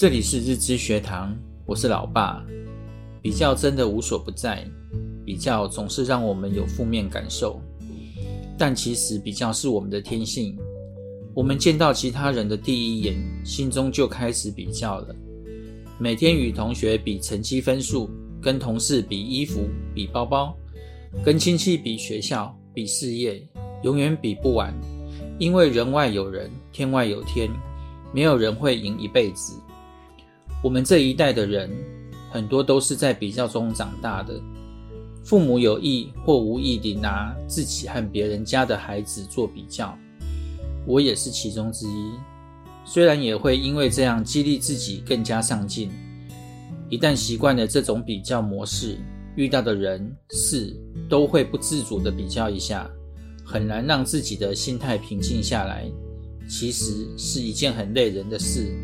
[0.00, 1.36] 这里是日知学堂，
[1.66, 2.40] 我是老爸。
[3.20, 4.64] 比较真的无所不在，
[5.26, 7.60] 比较总是让我们有负面感受，
[8.56, 10.56] 但其实比较是我们的天性。
[11.34, 15.12] 我们见到其他人的第一眼，心中就开始比较了。
[15.98, 18.08] 每天与同学比成绩分数，
[18.40, 20.56] 跟同事比衣服、比包包，
[21.24, 23.42] 跟亲戚比学校、比事业，
[23.82, 24.72] 永远比不完。
[25.40, 27.50] 因为人外有人，天外有天，
[28.14, 29.54] 没有人会赢一辈子。
[30.62, 31.70] 我们这一代的人，
[32.30, 34.34] 很多都是在比较中长大的。
[35.24, 39.96] 父母有意或无意地拿自己和别人家的孩子做比较，
[40.86, 42.12] 我也是其中之一。
[42.84, 45.90] 虽然也会因为这样激励自己更加上进。
[46.88, 48.98] 一旦习惯了这种比较模式，
[49.36, 50.74] 遇到的人事
[51.08, 52.90] 都会不自主地比较一下，
[53.44, 55.84] 很难让自己的心态平静下来。
[56.48, 58.74] 其实是一件很累人的事。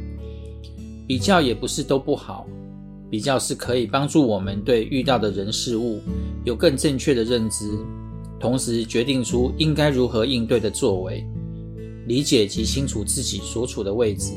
[1.06, 2.46] 比较也不是都不好，
[3.10, 6.00] 比较是可以帮助我们对遇到的人事物
[6.44, 7.70] 有更正确的认知，
[8.40, 11.24] 同时决定出应该如何应对的作为，
[12.06, 14.32] 理解及清楚自己所处的位置。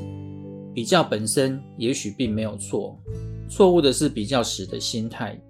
[0.73, 2.99] 比较本身也许并没有错，
[3.49, 5.41] 错误的是比较时的心态，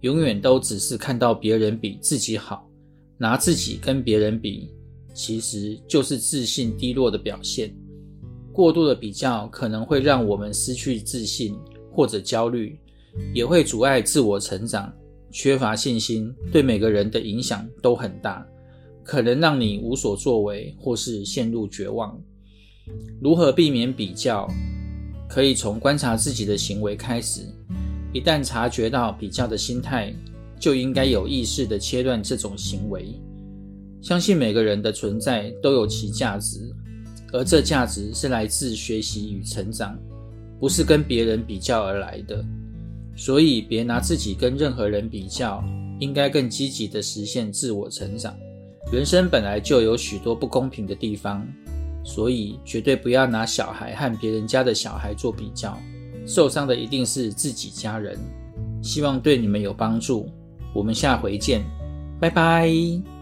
[0.00, 2.66] 永远都只是看到别人比自己好，
[3.18, 4.70] 拿自己跟别人比，
[5.12, 7.74] 其实就是自信低落的表现。
[8.54, 11.58] 过度的比较可能会让我们失去自信
[11.90, 12.78] 或者焦虑，
[13.34, 14.90] 也会阻碍自我成长。
[15.32, 18.46] 缺乏信心对每个人的影响都很大，
[19.02, 22.16] 可能让你无所作为或是陷入绝望。
[23.20, 24.48] 如何避免比较？
[25.28, 27.40] 可以从观察自己的行为开始。
[28.12, 30.14] 一旦察觉到比较的心态，
[30.60, 33.20] 就应该有意识地切断这种行为。
[34.00, 36.72] 相信每个人的存在都有其价值。
[37.34, 39.98] 而这价值是来自学习与成长，
[40.60, 42.44] 不是跟别人比较而来的。
[43.16, 45.62] 所以别拿自己跟任何人比较，
[45.98, 48.32] 应该更积极地实现自我成长。
[48.92, 51.44] 人生本来就有许多不公平的地方，
[52.04, 55.76] 所以绝对不要拿小孩和别人家的小孩做比较，
[56.24, 58.16] 受伤的一定是自己家人。
[58.80, 60.28] 希望对你们有帮助，
[60.72, 61.64] 我们下回见，
[62.20, 63.13] 拜拜。